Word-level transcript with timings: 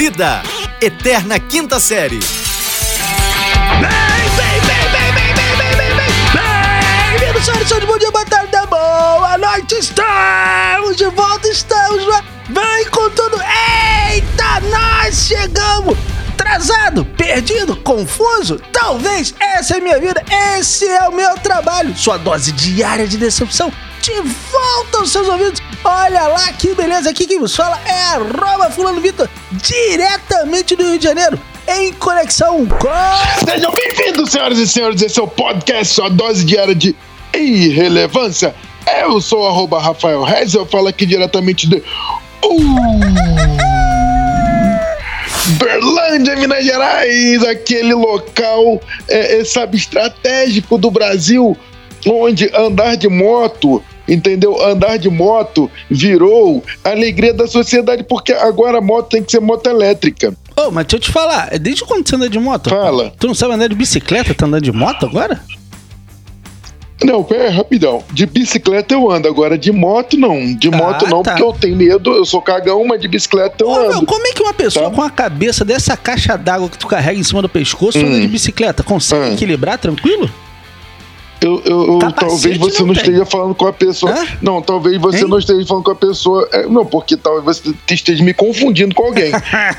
Vida, 0.00 0.42
Eterna 0.80 1.38
Quinta 1.38 1.78
Série. 1.78 2.20
Bem-vindos, 7.18 7.44
senhoras 7.44 7.66
e 7.66 7.68
senhores, 7.68 7.86
bom 7.86 7.98
dia, 7.98 8.10
boa 8.10 8.24
tarde, 8.24 8.50
boa 8.70 9.36
noite, 9.36 9.74
estamos 9.74 10.96
de 10.96 11.04
volta, 11.04 11.48
estamos 11.48 12.06
lá, 12.06 12.24
vem 12.48 12.86
com 12.90 13.10
tudo, 13.10 13.36
eita, 14.10 14.60
nós 14.70 15.26
chegamos, 15.26 15.98
atrasado, 16.30 17.04
perdido, 17.04 17.76
confuso, 17.76 18.58
talvez 18.72 19.34
essa 19.38 19.76
é 19.76 19.80
minha 19.82 20.00
vida, 20.00 20.24
esse 20.56 20.86
é 20.86 21.06
o 21.10 21.12
meu 21.12 21.34
trabalho, 21.40 21.94
sua 21.94 22.16
dose 22.16 22.52
diária 22.52 23.06
de 23.06 23.18
decepção, 23.18 23.70
de 24.00 24.12
volta 24.50 24.98
aos 24.98 25.12
seus 25.12 25.28
ouvidos, 25.28 25.60
olha 25.84 26.26
lá 26.28 26.52
que 26.54 26.74
beleza, 26.74 27.10
aqui 27.10 27.26
quem 27.26 27.38
vos 27.38 27.54
fala 27.54 27.78
é 27.86 28.14
arroba 28.14 28.70
fulano 28.70 29.00
Vitor, 29.00 29.28
diretamente 29.52 30.74
do 30.74 30.82
Rio 30.82 30.98
de 30.98 31.04
Janeiro, 31.04 31.38
em 31.68 31.92
conexão 31.92 32.66
com... 32.66 32.88
Sejam 33.44 33.70
bem-vindos, 33.72 34.30
senhoras 34.30 34.58
e 34.58 34.66
senhores, 34.66 35.02
esse 35.02 35.20
é 35.20 35.22
o 35.22 35.28
podcast, 35.28 35.94
sua 35.94 36.08
dose 36.08 36.44
diária 36.44 36.74
de 36.74 36.96
irrelevância. 37.34 38.54
Eu 39.02 39.20
sou 39.20 39.46
arroba 39.46 39.78
Rafael 39.78 40.22
Reis, 40.22 40.54
eu 40.54 40.64
falo 40.64 40.88
aqui 40.88 41.04
diretamente 41.04 41.68
de 41.68 41.82
Berlândia, 45.58 46.36
Minas 46.36 46.64
Gerais, 46.64 47.44
aquele 47.44 47.92
local, 47.92 48.80
é, 49.08 49.40
é, 49.40 49.44
sabe, 49.44 49.76
do 50.78 50.90
Brasil, 50.90 51.56
onde 52.06 52.50
andar 52.54 52.96
de 52.96 53.08
moto 53.08 53.82
entendeu? 54.08 54.60
Andar 54.66 54.96
de 54.98 55.08
moto 55.08 55.70
virou 55.88 56.64
a 56.84 56.90
alegria 56.90 57.32
da 57.32 57.46
sociedade, 57.46 58.02
porque 58.02 58.32
agora 58.32 58.78
a 58.78 58.80
moto 58.80 59.08
tem 59.10 59.22
que 59.22 59.30
ser 59.30 59.40
moto 59.40 59.68
elétrica. 59.68 60.34
Ô, 60.56 60.70
mas 60.72 60.84
deixa 60.86 60.96
eu 60.96 61.00
te 61.00 61.12
falar, 61.12 61.48
desde 61.60 61.84
quando 61.84 62.08
você 62.08 62.16
anda 62.16 62.28
de 62.28 62.38
moto? 62.40 62.70
Fala. 62.70 63.12
Tu 63.18 63.28
não 63.28 63.34
sabe 63.34 63.54
andar 63.54 63.68
de 63.68 63.74
bicicleta, 63.76 64.34
tá 64.34 64.46
andando 64.46 64.64
de 64.64 64.72
moto 64.72 65.06
agora? 65.06 65.40
Não, 67.02 67.22
pera, 67.24 67.50
rapidão. 67.50 68.02
De 68.12 68.26
bicicleta 68.26 68.92
eu 68.92 69.10
ando, 69.10 69.26
agora 69.26 69.56
de 69.56 69.72
moto 69.72 70.18
não. 70.18 70.54
De 70.54 70.68
Ah, 70.68 70.76
moto 70.76 71.06
não, 71.08 71.22
tá. 71.22 71.30
porque 71.30 71.42
eu 71.44 71.52
tenho 71.54 71.74
medo, 71.76 72.10
eu 72.14 72.26
sou 72.26 72.42
cagão, 72.42 72.84
mas 72.84 73.00
de 73.00 73.08
bicicleta 73.08 73.64
eu 73.64 73.68
Ô, 73.70 73.74
meu, 73.80 73.92
ando. 73.98 74.06
como 74.06 74.26
é 74.26 74.32
que 74.32 74.42
uma 74.42 74.52
pessoa 74.52 74.90
Tá. 74.90 74.96
com 74.96 75.02
a 75.02 75.08
cabeça 75.08 75.64
dessa 75.64 75.96
caixa 75.96 76.36
d'água 76.36 76.68
que 76.68 76.76
tu 76.76 76.86
carrega 76.86 77.18
em 77.18 77.22
cima 77.22 77.40
do 77.40 77.48
pescoço 77.48 77.96
anda 77.98 78.16
Hum. 78.16 78.20
de 78.20 78.26
bicicleta? 78.28 78.82
Consegue 78.82 79.30
Hum. 79.30 79.32
equilibrar 79.34 79.78
tranquilo? 79.78 80.28
Eu, 81.40 81.62
eu- 81.64 81.98
talvez 82.12 82.56
você 82.58 82.80
não 82.80 82.88
não, 82.88 82.92
esteja 82.94 83.24
falando 83.24 83.54
com 83.54 83.66
a 83.66 83.72
pessoa. 83.72 84.12
Hã? 84.12 84.26
Não, 84.42 84.60
talvez 84.60 84.98
você 85.00 85.20
Hein? 85.22 85.28
não 85.28 85.38
esteja 85.38 85.64
falando 85.66 85.84
com 85.84 85.90
a 85.90 85.94
pessoa. 85.94 86.48
é, 86.52 86.66
não, 86.66 86.84
porque 86.84 87.16
talvez 87.16 87.44
você 87.60 87.74
esteja 87.90 88.22
me 88.22 88.34
confundindo 88.34 88.94
com 88.94 89.04
alguém. 89.06 89.32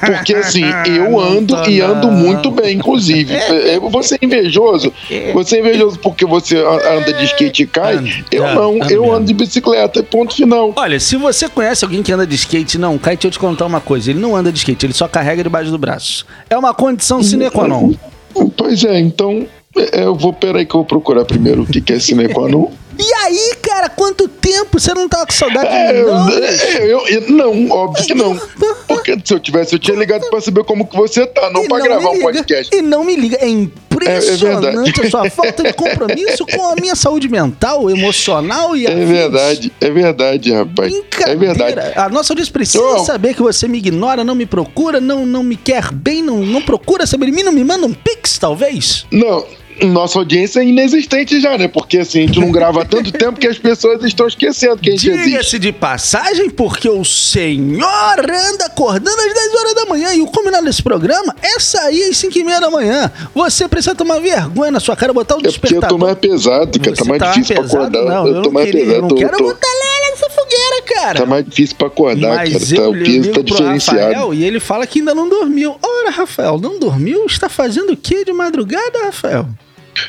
Porque 0.06 0.34
assim, 0.34 0.64
eu 0.88 1.12
Não 1.12 1.20
ando 1.20 1.56
tô 1.56 1.70
e 1.70 1.80
não. 1.80 1.88
ando 1.92 2.12
muito 2.12 2.50
bem, 2.50 2.78
inclusive. 2.78 3.34
É, 3.36 3.76
é, 3.76 3.80
Você 3.80 4.16
é 4.16 4.26
invejoso. 4.26 4.92
Você 5.34 5.58
é 5.58 5.60
invejoso 5.60 6.00
porque 6.00 6.26
você 6.26 6.58
anda 6.58 7.14
de 7.14 7.26
skate 7.26 7.64
e 7.64 7.68
cai. 7.68 7.96
Ando, 7.98 8.10
eu 8.32 8.44
não, 8.56 8.82
ando 8.82 8.92
eu 8.94 9.12
ando 9.14 9.26
de 9.28 9.34
bicicleta, 9.34 10.02
ponto 10.02 10.36
final. 10.36 10.74
Olha, 10.76 11.00
se 11.00 11.16
você 11.16 11.48
conhece 11.48 11.86
alguém 11.86 12.02
que 12.02 12.12
anda 12.12 12.26
de 12.26 12.36
skate 12.36 12.78
não 12.80 12.98
cai, 12.98 13.16
deixa 13.16 13.28
eu 13.28 13.32
te 13.32 13.40
contar 13.40 13.66
uma 13.68 13.80
coisa. 13.82 14.10
Ele 14.10 14.20
não 14.20 14.36
anda 14.36 14.52
de 14.52 14.58
skate, 14.58 14.86
ele 14.88 14.94
só 14.94 15.08
carrega 15.08 15.44
debaixo 15.44 15.70
do 15.70 15.78
braço. 15.78 16.26
É 16.50 16.58
uma 16.58 16.74
condição 16.74 17.22
sine 17.22 17.50
qua 17.52 17.68
non. 17.68 17.94
Pois 18.58 18.84
é, 18.84 19.00
então. 19.00 19.46
É, 19.78 20.04
Eu 20.04 20.16
vou, 20.16 20.34
peraí 20.34 20.66
que 20.66 20.74
eu 20.76 20.80
vou 20.80 20.86
procurar 20.86 21.26
primeiro 21.26 21.64
o 21.64 21.66
que 21.66 21.82
que 21.82 21.94
é 21.94 22.00
sine 22.00 22.28
qua 22.34 22.48
non. 22.48 22.72
E 23.00 23.14
aí, 23.24 23.56
cara, 23.62 23.90
quanto 23.90 24.28
tempo 24.28 24.80
você 24.80 24.94
não 24.94 25.08
tava 25.08 25.26
com 25.26 25.32
saudade 25.32 25.66
É, 25.68 25.88
de 25.94 26.00
mim, 26.00 26.06
não? 26.06 26.30
é, 26.30 26.84
eu, 26.94 27.08
eu- 27.08 27.32
não, 27.32 27.70
óbvio 27.72 28.06
que 28.06 28.14
não. 28.14 28.40
Porque 28.88 29.18
se 29.24 29.34
eu 29.34 29.40
tivesse, 29.40 29.74
eu 29.74 29.80
tinha 29.80 29.98
ligado 29.98 30.30
pra 30.30 30.42
saber 30.42 30.64
como 30.66 30.86
que 30.86 30.96
você 30.96 31.26
tá, 31.26 31.50
não 31.50 31.64
E 31.64 31.68
pra 31.68 31.78
me 31.78 31.84
gravar 31.84 32.10
um 32.10 32.20
podcast. 32.20 32.76
E 32.76 32.82
não 32.82 33.04
me 33.06 33.16
liga. 33.16 33.38
É 33.42 33.48
impressionante 33.48 34.92
verdade. 34.92 35.08
a 35.08 35.10
sua 35.10 35.30
falta 35.30 35.64
de 35.64 35.74
compromisso 35.74 36.46
com 36.46 36.68
a 36.70 36.76
minha 36.76 36.96
saúde 36.96 37.30
mental, 37.30 37.90
emocional 37.90 38.76
e 38.76 38.86
É 38.86 38.92
afins. 38.94 39.08
verdade, 39.10 39.72
é 39.80 39.90
verdade, 39.90 40.52
rapaz. 40.54 40.94
É 41.26 41.36
verdade. 41.36 41.76
A 41.96 42.10
nossa 42.10 42.34
audiência 42.34 42.54
precisa 42.54 43.00
saber 43.00 43.34
que 43.34 43.42
você 43.42 43.68
me 43.68 43.78
ignora, 43.78 44.24
não 44.24 44.36
me 44.36 44.46
procura, 44.46 45.00
não, 45.00 45.26
não 45.26 45.42
me 45.44 45.56
quer 45.56 45.92
bem, 45.94 46.22
não, 46.22 46.40
não 46.46 46.62
procura 46.62 47.08
saber 47.08 47.28
de 47.28 47.32
mim, 47.32 47.42
não 47.44 47.52
me 47.54 47.64
manda 47.64 47.86
um 47.88 47.94
pix, 47.94 48.38
talvez? 48.38 49.06
Não, 49.12 49.46
nossa 49.88 50.20
audiência 50.20 50.60
é 50.60 50.66
inexistente 50.66 51.40
já, 51.40 51.58
né? 51.58 51.68
Porque 51.68 51.98
assim, 52.00 52.20
a 52.24 52.28
gente 52.28 52.40
não 52.40 52.52
grava 52.52 52.82
há 52.82 52.86
tanto 52.86 53.12
tempo 53.14 53.40
que 53.40 53.48
as 53.48 53.58
pessoas 53.58 54.04
estão 54.04 54.28
esquecendo 54.28 54.78
que 54.78 54.90
a 54.90 54.92
gente 54.94 55.10
existe. 55.10 55.30
Diga-se 55.30 55.60
de 55.60 55.72
passagem, 55.72 56.50
porque 56.50 56.88
o 56.90 57.04
senhor 57.04 58.20
anda 58.20 58.66
acordando 58.66 59.18
às 59.22 59.34
10 59.34 59.56
horas 59.56 59.74
da 59.76 59.86
manhã 59.86 60.14
e 60.14 60.22
o 60.22 60.28
combinado 60.28 60.66
desse 60.66 60.82
programa 60.84 61.36
é 61.42 61.60
sair 61.60 62.04
às 62.10 62.18
5 62.18 62.38
e 62.38 62.44
meia 62.44 62.60
da 62.60 62.70
manhã. 62.70 63.12
Você 63.34 63.68
precisa 63.68 63.96
tomar 63.96 64.20
vergonha 64.20 64.72
na 64.72 64.80
sua 64.80 64.96
cara, 64.96 65.14
botar 65.14 65.36
o 65.38 65.40
É 65.46 65.52
porque 65.52 65.76
eu 65.76 65.82
tô 65.82 65.98
mais 65.98 66.18
pesado, 66.18 66.80
cara. 66.80 66.96
Tá 66.96 67.06
mais 67.06 67.22
difícil 67.34 67.56
pra 67.56 67.64
pesado? 67.64 67.86
acordar. 67.98 68.06
Não, 68.06 68.28
eu, 68.28 68.36
eu 68.36 68.42
tô 68.42 68.48
não 68.50 68.54
mais 68.54 68.66
queria, 68.68 68.82
eu 68.82 68.88
pesado. 68.88 69.02
não 69.02 69.10
eu 69.10 69.16
quero 69.16 69.38
tô- 69.38 69.44
botar 69.44 69.68
lenha 69.68 70.12
nessa 70.12 70.30
fogueira, 70.30 70.82
cara. 70.96 71.20
Tá 71.20 71.26
mais 71.26 71.46
difícil 71.46 71.76
pra 71.76 71.88
acordar, 71.88 72.36
Mas 72.36 72.54
cara. 72.54 72.66
Tá, 72.66 72.76
eu 72.82 72.90
o 72.90 72.94
peso 72.94 73.06
ligo 73.06 73.34
tá 73.34 73.42
diferenciado. 73.42 74.00
Rafael 74.00 74.34
e 74.34 74.44
ele 74.44 74.60
fala 74.60 74.86
que 74.88 75.00
ainda 75.00 75.16
não 75.16 75.28
dormiu. 75.30 75.76
Ora, 75.82 76.12
Rafael, 76.12 76.60
não 76.60 76.80
dormiu? 76.80 77.26
Está 77.26 77.50
fazendo 77.50 77.94
o 77.94 77.98
que 77.98 78.24
de 78.26 78.34
madrugada, 78.34 79.00
Rafael? 79.06 79.48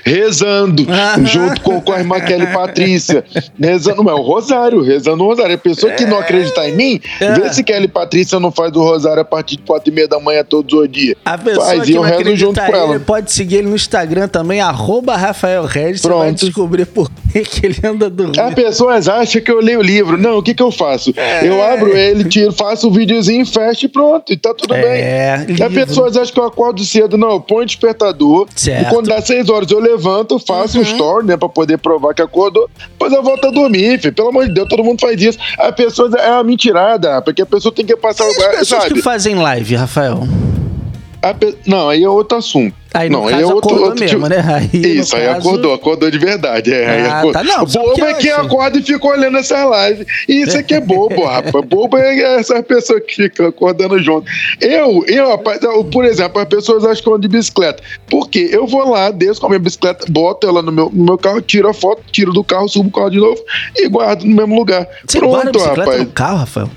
Rezando, 0.04 0.86
junto 1.24 1.60
com, 1.60 1.80
com 1.80 1.92
a 1.92 1.98
irmã 1.98 2.20
Kelly 2.20 2.46
Patrícia. 2.46 3.24
Rezando, 3.58 4.08
é 4.08 4.14
o 4.14 4.22
Rosário, 4.22 4.82
rezando 4.82 5.24
o 5.24 5.26
Rosário. 5.26 5.54
A 5.54 5.58
pessoa 5.58 5.92
que 5.92 6.04
não 6.04 6.18
acreditar 6.18 6.68
em 6.68 6.74
mim, 6.74 7.00
É. 7.20 7.32
vê 7.32 7.52
se 7.52 7.62
Kelly 7.62 7.88
Patrícia 7.88 8.38
não 8.40 8.50
faz 8.50 8.72
o 8.74 8.80
Rosário 8.82 9.20
a 9.22 9.24
partir 9.24 9.56
de 9.56 9.62
quatro 9.62 9.90
e 9.90 9.94
meia 9.94 10.08
da 10.08 10.18
manhã 10.20 10.44
todos 10.44 10.72
os 10.78 10.88
dias. 10.90 11.16
A 11.24 11.36
pessoa 11.38 11.66
faz, 11.66 11.82
que 11.82 11.92
e 11.92 11.94
eu 11.94 12.02
não 12.02 12.08
rezo 12.08 12.36
junto 12.36 12.60
com 12.60 12.66
ele 12.66 12.76
ela. 12.76 13.00
pode 13.00 13.32
seguir 13.32 13.56
ele 13.56 13.68
no 13.68 13.76
Instagram 13.76 14.28
também, 14.28 14.60
arroba 14.60 15.16
Rafael 15.16 15.64
Regis. 15.64 16.00
Você 16.02 16.08
vai 16.08 16.18
Pronto. 16.28 16.44
descobrir 16.46 16.86
por 16.86 17.10
que 17.32 17.66
ele 17.66 17.76
anda 17.84 18.10
dormindo. 18.10 18.38
As 18.40 18.54
pessoas 18.54 19.08
acham 19.08 19.40
que 19.40 19.50
eu 19.50 19.60
leio 19.60 19.78
o 19.80 19.82
livro. 19.82 20.18
Não, 20.18 20.38
o 20.38 20.42
que, 20.42 20.54
que 20.54 20.62
eu 20.62 20.70
faço? 20.70 21.12
É. 21.16 21.46
Eu 21.46 21.62
abro 21.62 21.96
ele, 21.96 22.24
tiro, 22.24 22.52
faço 22.52 22.88
o 22.88 22.90
videozinho, 22.92 23.44
fecho 23.46 23.86
e 23.86 23.88
pronto, 23.88 24.32
e 24.32 24.36
tá 24.36 24.52
tudo 24.54 24.74
É, 24.74 25.38
bem. 25.38 25.46
livro. 25.46 25.64
As 25.66 25.72
pessoas 25.72 26.16
acham 26.16 26.34
que 26.34 26.40
eu 26.40 26.44
acordo 26.44 26.84
cedo. 26.84 27.16
Não, 27.16 27.30
eu 27.32 27.40
ponho 27.40 27.62
o 27.62 27.66
despertador. 27.66 28.46
Certo. 28.54 28.86
E 28.86 28.90
quando 28.90 29.08
dá 29.08 29.20
seis 29.20 29.48
horas 29.48 29.70
eu 29.70 29.80
levanto, 29.82 30.38
faço 30.38 30.78
um 30.78 30.82
story, 30.82 31.26
né, 31.26 31.36
pra 31.36 31.48
poder 31.48 31.76
provar 31.78 32.14
que 32.14 32.22
acordou. 32.22 32.70
Depois 32.90 33.12
eu 33.12 33.22
volto 33.22 33.48
a 33.48 33.50
dormir, 33.50 34.00
filho. 34.00 34.14
Pelo 34.14 34.28
amor 34.28 34.46
de 34.46 34.54
Deus, 34.54 34.68
todo 34.68 34.82
mundo 34.82 35.00
faz 35.00 35.20
isso. 35.20 35.38
As 35.58 35.74
pessoas 35.74 36.14
é 36.14 36.30
uma 36.30 36.44
mentirada, 36.44 37.20
porque 37.22 37.42
a 37.42 37.46
pessoa 37.46 37.74
tem 37.74 37.84
que 37.84 37.96
passar 37.96 38.24
E 38.24 38.28
as 38.28 38.36
pessoas 38.58 38.82
sabe? 38.84 38.94
que 38.94 39.02
fazem 39.02 39.34
live, 39.34 39.74
Rafael? 39.74 40.20
A 41.20 41.34
pe- 41.34 41.56
Não, 41.66 41.88
aí 41.88 42.02
é 42.02 42.08
outro 42.08 42.38
assunto. 42.38 42.74
Aí, 42.94 43.08
não, 43.08 43.26
aí 43.26 43.42
é 43.42 43.46
outro, 43.46 43.70
outro 43.74 44.00
mesmo, 44.00 44.18
tipo- 44.18 44.28
né? 44.28 44.44
Aí, 44.72 44.98
Isso, 44.98 45.16
aí 45.16 45.24
caso- 45.26 45.38
acordou, 45.38 45.74
acordou 45.74 46.10
de 46.10 46.18
verdade. 46.18 46.72
É, 46.72 46.88
aí 46.88 47.00
Ah, 47.06 47.18
acordou. 47.20 47.32
tá, 47.32 47.42
não, 47.44 47.64
bobo 47.64 47.94
que 47.94 48.02
é 48.02 48.10
eu 48.12 48.16
quem 48.16 48.30
acorda 48.32 48.78
e 48.78 48.82
fica 48.82 49.06
olhando 49.06 49.38
essas 49.38 49.58
lives. 49.90 50.06
E 50.28 50.42
isso 50.42 50.58
aqui 50.58 50.74
é 50.74 50.80
bobo, 50.80 51.24
rapaz. 51.24 51.64
Bobo 51.66 51.96
é 51.96 52.38
essas 52.38 52.60
pessoas 52.66 53.02
que 53.06 53.14
ficam 53.14 53.46
acordando 53.46 53.98
junto. 54.02 54.26
Eu, 54.60 55.04
eu, 55.06 55.28
rapaz, 55.30 55.62
eu, 55.62 55.84
por 55.84 56.04
exemplo, 56.04 56.40
as 56.40 56.48
pessoas 56.48 56.84
acham 56.84 57.02
que 57.02 57.08
eu 57.08 57.14
ando 57.14 57.22
de 57.22 57.28
bicicleta. 57.28 57.82
Por 58.10 58.28
quê? 58.28 58.48
Eu 58.52 58.66
vou 58.66 58.88
lá, 58.90 59.10
desço 59.10 59.40
com 59.40 59.46
a 59.46 59.50
minha 59.50 59.58
bicicleta, 59.58 60.04
boto 60.10 60.46
ela 60.46 60.60
no 60.60 60.70
meu, 60.72 60.90
no 60.92 61.04
meu 61.04 61.18
carro, 61.18 61.40
tiro 61.40 61.68
a 61.68 61.74
foto, 61.74 62.02
tiro 62.12 62.32
do 62.32 62.44
carro, 62.44 62.68
subo 62.68 62.88
o 62.88 62.92
carro 62.92 63.10
de 63.10 63.18
novo 63.18 63.40
e 63.76 63.88
guardo 63.88 64.24
no 64.24 64.34
mesmo 64.36 64.54
lugar. 64.54 64.86
Você 65.06 65.18
guarda 65.18 65.48
a 65.48 65.52
Pronto, 65.52 65.52
bicicleta 65.58 65.80
rapaz. 65.90 66.00
no 66.00 66.06
carro, 66.12 66.36
Rafael? 66.38 66.70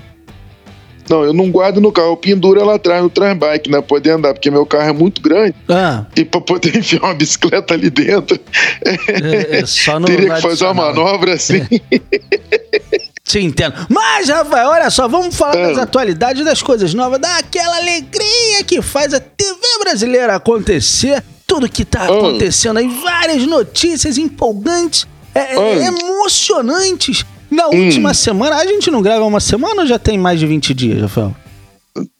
Não, 1.08 1.24
eu 1.24 1.32
não 1.32 1.50
guardo 1.50 1.80
no 1.80 1.92
carro, 1.92 2.08
eu 2.12 2.16
penduro 2.16 2.60
ela 2.60 2.74
atrás 2.76 3.02
no 3.02 3.08
transbike, 3.10 3.70
né? 3.70 3.80
Poder 3.80 4.10
andar, 4.10 4.34
porque 4.34 4.50
meu 4.50 4.66
carro 4.66 4.88
é 4.88 4.92
muito 4.92 5.20
grande. 5.20 5.54
Ah, 5.68 6.04
E 6.16 6.24
pra 6.24 6.40
poder 6.40 6.74
enfiar 6.78 7.02
uma 7.04 7.14
bicicleta 7.14 7.74
ali 7.74 7.90
dentro, 7.90 8.38
é, 8.84 9.58
é 9.60 9.66
só 9.66 9.98
no 10.00 10.06
teria 10.06 10.34
que 10.34 10.40
fazer 10.42 10.64
uma 10.64 10.84
adicional. 10.88 11.04
manobra 11.04 11.34
assim. 11.34 11.62
Te 13.24 13.40
entendo. 13.40 13.74
Mas, 13.88 14.28
Rafael, 14.28 14.68
olha 14.68 14.88
só, 14.88 15.08
vamos 15.08 15.34
falar 15.36 15.56
Ah. 15.58 15.66
das 15.68 15.78
atualidades, 15.78 16.44
das 16.44 16.62
coisas 16.62 16.94
novas, 16.94 17.20
daquela 17.20 17.76
alegria 17.76 18.62
que 18.64 18.80
faz 18.80 19.12
a 19.12 19.18
TV 19.20 19.56
brasileira 19.80 20.36
acontecer. 20.36 21.22
Tudo 21.46 21.68
que 21.68 21.84
tá 21.84 22.02
Ah. 22.02 22.04
acontecendo 22.06 22.78
aí, 22.78 22.88
várias 23.02 23.44
notícias 23.46 24.16
empolgantes, 24.18 25.06
é, 25.34 25.40
é, 25.40 25.56
Ah. 25.56 25.86
emocionantes. 25.88 27.24
Na 27.50 27.68
Hum. 27.68 27.84
última 27.84 28.12
semana, 28.14 28.56
a 28.56 28.66
gente 28.66 28.90
não 28.90 29.00
grava 29.02 29.24
uma 29.24 29.40
semana 29.40 29.82
ou 29.82 29.86
já 29.86 29.98
tem 29.98 30.18
mais 30.18 30.38
de 30.40 30.46
20 30.46 30.74
dias, 30.74 31.00
Rafael? 31.02 31.34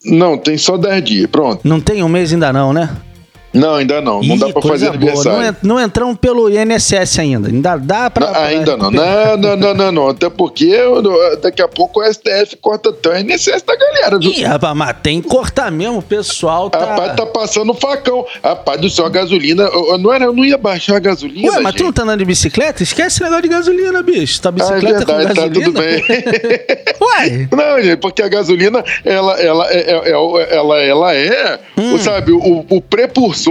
Não, 0.05 0.38
tem 0.38 0.56
só 0.56 0.76
10 0.76 1.05
dias, 1.05 1.31
pronto. 1.31 1.61
Não 1.67 1.81
tem 1.81 2.02
um 2.02 2.08
mês 2.08 2.32
ainda 2.32 2.52
não, 2.52 2.73
né? 2.73 2.88
Não, 3.56 3.75
ainda 3.75 4.00
não. 4.00 4.20
Não 4.23 4.37
Ih, 4.37 4.38
dá 4.38 4.49
pra 4.50 4.62
coisa 4.62 4.87
fazer 4.87 4.99
boa. 4.99 5.11
aniversário. 5.12 5.38
Não, 5.38 5.49
en- 5.49 5.56
não 5.62 5.81
entramos 5.81 6.17
pelo 6.19 6.49
INSS 6.50 7.19
ainda. 7.20 7.49
Ainda 7.49 7.76
dá 7.76 8.11
pra. 8.11 8.26
Não, 8.31 8.41
ainda 8.41 8.76
não. 8.76 8.91
Não, 8.91 9.37
não, 9.37 9.56
não, 9.56 9.75
não, 9.75 9.93
não. 9.93 10.08
Até 10.08 10.29
porque 10.31 10.64
eu- 10.67 11.03
daqui 11.41 11.62
a 11.62 11.69
pouco 11.69 12.00
o 12.00 12.05
STF 12.05 12.56
corta 12.61 12.91
até 12.91 13.08
o 13.11 13.17
INSS 13.19 13.62
da 13.67 13.76
galera, 13.76 14.19
viu? 14.19 14.31
Ih, 14.31 14.44
rapaz, 14.44 14.76
mas 14.76 14.97
tem 15.03 15.20
que 15.23 15.29
cortar 15.29 15.70
mesmo. 15.70 15.99
O 15.99 16.03
pessoal 16.03 16.69
tá. 16.70 16.79
Rapaz, 16.79 17.17
tá 17.17 17.26
passando 17.26 17.75
facão. 17.75 18.25
Rapaz 18.43 18.81
do 18.81 18.88
céu, 18.91 19.06
a 19.06 19.08
gasolina. 19.11 19.62
eu- 19.64 19.91
eu 19.93 19.99
não, 19.99 20.12
era, 20.12 20.25
eu 20.26 20.32
não 20.32 20.44
ia 20.44 20.59
baixar 20.59 20.97
a 20.97 21.00
gasolina. 21.00 21.50
Ué, 21.52 21.61
mas 21.61 21.75
tu 21.75 21.81
não 21.81 21.87
gente. 21.87 21.97
tá 21.97 22.02
andando 22.02 22.19
de 22.19 22.25
bicicleta? 22.25 22.82
Esquece 22.82 23.09
esse 23.17 23.23
negócio 23.23 23.43
de 23.43 23.49
gasolina, 23.49 24.02
bicho. 24.02 24.41
Tá 24.41 24.49
Ah, 24.49 24.52
é 24.52 24.55
bicicleta 24.55 25.06
com 25.06 25.17
verdade, 25.17 25.35
tá 25.41 25.49
gasolina? 25.49 25.64
tudo 25.64 25.81
bem. 25.81 26.05
Ué, 27.00 27.49
Não, 27.52 27.82
gente, 27.82 27.97
porque 27.99 28.23
a 28.23 28.29
gasolina, 28.29 28.85
ela, 29.05 29.41
ela, 29.41 29.70
é, 29.70 29.79
é- 29.79 30.11
é- 30.11 30.56
ela, 30.56 30.79
ela 30.82 31.14
é, 31.14 31.59
Hum. 31.79 31.99
sabe, 31.99 32.32
o, 32.32 32.64
o 32.69 32.81
precursor 32.81 33.45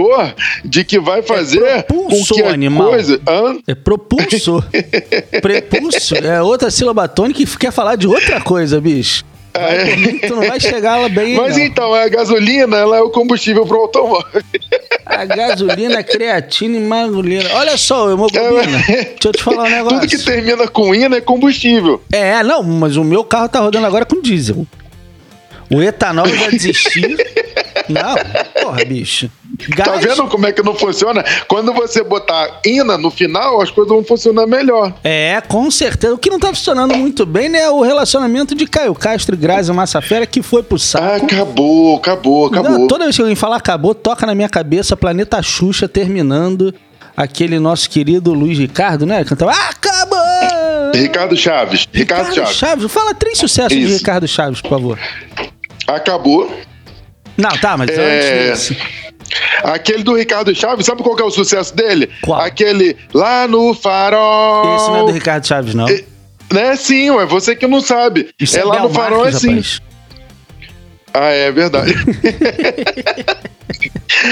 de 0.64 0.84
que 0.84 0.98
vai 0.98 1.22
fazer 1.22 1.82
com 1.84 2.06
propulsor, 2.06 2.36
que 2.36 2.42
a 2.42 2.52
animal. 2.52 2.88
coisa. 2.90 3.20
Hã? 3.28 3.58
é 3.66 3.74
propulsor. 3.74 4.64
Prepulso 5.42 6.16
é 6.16 6.42
outra 6.42 6.70
sílaba 6.70 7.08
tônica 7.08 7.44
que 7.44 7.58
quer 7.58 7.72
falar 7.72 7.96
de 7.96 8.06
outra 8.06 8.40
coisa, 8.40 8.80
bicho. 8.80 9.24
Mim 9.96 10.18
que 10.18 10.28
tu 10.28 10.36
não 10.36 10.46
vai 10.46 10.60
chegar 10.60 10.98
lá 10.98 11.08
bem. 11.08 11.34
É. 11.34 11.36
Mas 11.36 11.56
não. 11.56 11.64
então, 11.64 11.94
a 11.94 12.08
gasolina, 12.08 12.76
ela 12.76 12.98
é 12.98 13.00
o 13.00 13.10
combustível 13.10 13.66
pro 13.66 13.78
automóvel. 13.78 14.42
A 15.04 15.24
gasolina, 15.24 16.02
creatina 16.02 16.76
e 16.76 16.80
magulina. 16.80 17.48
Olha 17.54 17.76
só, 17.76 18.10
hemoglobina. 18.10 18.78
É, 18.88 19.04
Deixa 19.04 19.16
eu 19.24 19.32
te 19.32 19.42
falar 19.42 19.64
um 19.64 19.70
negócio. 19.70 20.00
Tudo 20.00 20.10
que 20.10 20.18
termina 20.18 20.68
com 20.68 20.94
ina 20.94 21.16
é 21.16 21.20
combustível. 21.20 22.02
É, 22.12 22.42
não, 22.42 22.62
mas 22.62 22.96
o 22.96 23.04
meu 23.04 23.24
carro 23.24 23.48
tá 23.48 23.60
rodando 23.60 23.86
agora 23.86 24.04
com 24.04 24.20
diesel. 24.20 24.66
O 25.70 25.82
etanol 25.82 26.28
já 26.28 26.50
desisti. 26.50 27.16
não, 27.88 28.14
porra, 28.62 28.84
bicho. 28.84 29.30
Gás, 29.68 29.88
Tá 29.90 29.96
vendo 29.96 30.28
como 30.28 30.46
é 30.46 30.52
que 30.52 30.62
não 30.62 30.74
funciona? 30.74 31.24
Quando 31.48 31.72
você 31.72 32.02
botar 32.02 32.60
ina 32.64 32.96
no 32.98 33.10
final, 33.10 33.60
as 33.62 33.70
coisas 33.70 33.92
vão 33.92 34.04
funcionar 34.04 34.46
melhor. 34.46 34.92
É, 35.02 35.40
com 35.40 35.70
certeza. 35.70 36.14
O 36.14 36.18
que 36.18 36.30
não 36.30 36.38
tá 36.38 36.48
funcionando 36.48 36.94
muito 36.96 37.24
bem, 37.24 37.48
né, 37.48 37.60
é 37.62 37.70
o 37.70 37.80
relacionamento 37.82 38.54
de 38.54 38.66
Caio 38.66 38.94
Castro 38.94 39.34
e 39.34 39.38
Grazi 39.38 39.72
Massafera, 39.72 40.26
que 40.26 40.42
foi 40.42 40.62
pro 40.62 40.76
Ah, 40.76 40.80
saco. 40.80 41.26
acabou, 41.26 41.96
acabou, 41.96 42.46
acabou. 42.46 42.70
Não, 42.70 42.86
toda 42.86 43.04
vez 43.04 43.16
que 43.16 43.22
alguém 43.22 43.36
falar 43.36 43.56
acabou, 43.56 43.94
toca 43.94 44.26
na 44.26 44.34
minha 44.34 44.48
cabeça 44.48 44.96
Planeta 44.96 45.40
Xuxa 45.42 45.88
terminando 45.88 46.74
aquele 47.16 47.58
nosso 47.58 47.88
querido 47.88 48.34
Luiz 48.34 48.58
Ricardo, 48.58 49.06
né? 49.06 49.24
Cantava 49.24 49.52
Acabou! 49.52 50.18
Ricardo 50.94 51.36
Chaves. 51.36 51.88
Ricardo, 51.92 52.34
Chaves. 52.52 52.90
Fala 52.92 53.14
três 53.14 53.38
sucessos 53.38 53.76
de 53.76 53.84
Isso. 53.84 53.98
Ricardo 53.98 54.26
Chaves, 54.28 54.60
por 54.60 54.70
favor. 54.70 54.98
Acabou. 55.86 56.50
Não, 57.36 57.50
tá, 57.58 57.76
mas 57.76 57.90
É. 57.90 58.50
antes. 58.50 58.72
Aquele 59.62 60.02
do 60.02 60.14
Ricardo 60.14 60.54
Chaves, 60.54 60.86
sabe 60.86 61.02
qual 61.02 61.16
que 61.16 61.22
é 61.22 61.24
o 61.24 61.30
sucesso 61.30 61.74
dele? 61.74 62.10
Qual? 62.22 62.40
Aquele 62.40 62.96
lá 63.12 63.46
no 63.46 63.74
farol. 63.74 64.76
Esse 64.76 64.88
não 64.88 64.96
é 64.96 65.04
do 65.04 65.12
Ricardo 65.12 65.46
Chaves, 65.46 65.74
não. 65.74 65.88
É, 65.88 66.04
Né, 66.52 66.76
sim, 66.76 67.10
é 67.10 67.26
você 67.26 67.56
que 67.56 67.66
não 67.66 67.80
sabe. 67.80 68.30
Isso 68.38 68.58
é 68.58 68.64
lá 68.64 68.82
no 68.82 68.90
farol, 68.90 69.26
é 69.26 69.32
Marques, 69.32 69.40
sim. 69.40 69.48
rapaz. 69.48 69.80
Ah, 71.18 71.30
é 71.30 71.50
verdade. 71.50 71.94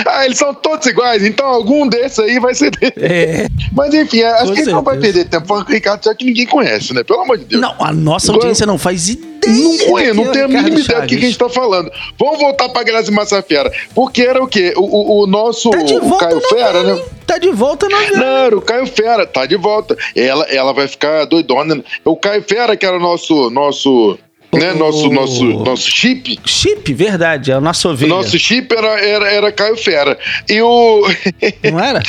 ah, 0.06 0.26
eles 0.26 0.36
são 0.36 0.52
todos 0.52 0.86
iguais, 0.86 1.24
então 1.24 1.46
algum 1.46 1.88
desses 1.88 2.18
aí 2.18 2.38
vai 2.38 2.54
ser 2.54 2.70
dele. 2.72 2.92
É. 2.98 3.46
Mas 3.72 3.94
enfim, 3.94 4.22
acho 4.22 4.48
Com 4.48 4.54
que 4.54 4.62
não 4.64 4.82
vai 4.82 4.98
perder 4.98 5.24
tempo 5.24 5.46
falando 5.46 5.64
que 5.64 5.72
o 5.72 5.74
Ricardo 5.74 6.04
Chaves 6.04 6.18
que 6.18 6.26
ninguém 6.26 6.46
conhece, 6.46 6.92
né? 6.92 7.02
Pelo 7.02 7.22
amor 7.22 7.38
de 7.38 7.46
Deus. 7.46 7.62
Não, 7.62 7.74
a 7.80 7.90
nossa 7.90 8.30
audiência 8.32 8.66
não 8.66 8.76
faz 8.76 9.08
ideia. 9.08 9.33
Não 9.46 9.76
do 9.76 9.84
conheço, 9.86 10.14
não 10.14 10.32
tenho 10.32 10.44
a 10.44 10.48
mínima 10.48 10.80
ideia 10.80 11.00
do 11.00 11.06
que, 11.06 11.16
que 11.16 11.24
a 11.24 11.26
gente 11.28 11.38
tá 11.38 11.48
falando. 11.48 11.90
Vamos 12.18 12.38
voltar 12.38 12.68
pra 12.68 12.82
Grazi 12.82 13.10
Massafera. 13.10 13.72
Porque 13.94 14.22
era 14.22 14.42
o 14.42 14.46
quê? 14.46 14.72
O, 14.76 14.82
o- 14.82 15.22
o 15.22 15.26
nosso 15.26 15.70
Tá 15.70 15.78
o 15.78 16.18
Caio 16.18 16.40
Fera, 16.48 16.82
né? 16.82 17.02
Tá 17.26 17.38
de 17.38 17.50
volta 17.50 17.88
na. 17.88 18.00
Não, 18.12 18.36
era 18.46 18.56
o 18.56 18.60
Caio 18.62 18.86
Fera, 18.86 19.26
tá 19.26 19.46
de 19.46 19.56
volta. 19.56 19.96
Ela, 20.14 20.44
ela 20.44 20.72
vai 20.72 20.86
ficar 20.88 21.24
doidona. 21.24 21.82
O 22.04 22.16
Caio 22.16 22.42
Fera, 22.46 22.76
que 22.76 22.84
era 22.84 22.96
o 22.96 23.00
nosso, 23.00 23.50
nosso, 23.50 24.18
né, 24.58 24.72
O- 24.72 24.78
nosso, 24.78 25.10
nosso, 25.10 25.44
nosso 25.44 25.90
chip. 25.90 26.38
Chip, 26.46 26.92
verdade, 26.94 27.50
é 27.50 27.54
a 27.54 27.60
nossa 27.60 27.88
ovelha. 27.88 28.08
Nosso 28.14 28.38
chip 28.38 28.74
era, 28.74 29.00
era, 29.00 29.30
era 29.32 29.52
Caio 29.52 29.76
Fera. 29.76 30.18
E 30.48 30.60
o. 30.60 31.02
Não 31.70 31.80
era? 31.80 32.02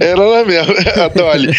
era 0.00 0.20
lá 0.20 0.44
mesmo, 0.44 0.74
a 1.02 1.08
Dolly. 1.08 1.50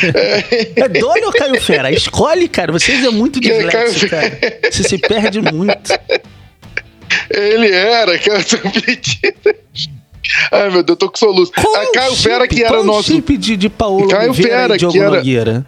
É 0.75 0.87
Dolly 0.89 1.23
ou 1.25 1.31
Caio 1.31 1.59
Fera? 1.61 1.91
Escolhe, 1.91 2.47
cara. 2.47 2.71
Vocês 2.71 3.03
é 3.03 3.09
muito 3.09 3.39
é 3.39 3.41
dislexo, 3.41 4.09
cara. 4.09 4.37
Você 4.71 4.83
se 4.83 4.97
perde 4.97 5.41
muito. 5.53 5.91
Ele 7.29 7.71
era, 7.71 8.17
que 8.17 8.29
era 8.29 8.41
submetido. 8.41 9.55
Ai, 10.51 10.69
meu 10.69 10.83
Deus, 10.83 10.89
eu 10.89 10.95
tô 10.95 11.09
com 11.09 11.17
soluço. 11.17 11.51
Qual 11.51 11.75
a 11.75 11.83
é 11.83 11.87
o 11.87 11.91
Caio? 11.91 12.15
Fera, 12.15 12.47
que 12.47 12.59
era 12.61 12.69
Qual 12.69 12.79
é 12.79 12.83
o 12.83 12.85
nosso. 12.85 13.11
chip 13.11 13.35
de, 13.37 13.57
de 13.57 13.69
Paulo 13.69 14.07
Caio 14.07 14.31
Oliveira 14.31 14.57
Fera, 14.61 14.75
e 14.75 14.77
Diogo 14.77 14.93
que 14.93 14.99
era- 14.99 15.09
Nogueira? 15.17 15.65